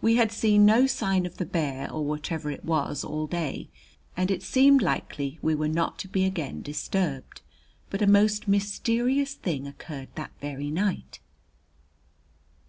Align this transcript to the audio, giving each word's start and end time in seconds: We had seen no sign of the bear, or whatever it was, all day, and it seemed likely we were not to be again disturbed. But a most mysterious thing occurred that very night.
We 0.00 0.14
had 0.14 0.30
seen 0.30 0.64
no 0.64 0.86
sign 0.86 1.26
of 1.26 1.38
the 1.38 1.44
bear, 1.44 1.90
or 1.92 2.04
whatever 2.04 2.52
it 2.52 2.64
was, 2.64 3.02
all 3.02 3.26
day, 3.26 3.68
and 4.16 4.30
it 4.30 4.44
seemed 4.44 4.80
likely 4.80 5.40
we 5.42 5.56
were 5.56 5.66
not 5.66 5.98
to 5.98 6.08
be 6.08 6.24
again 6.24 6.62
disturbed. 6.62 7.40
But 7.90 8.00
a 8.00 8.06
most 8.06 8.46
mysterious 8.46 9.34
thing 9.34 9.66
occurred 9.66 10.10
that 10.14 10.30
very 10.40 10.70
night. 10.70 11.18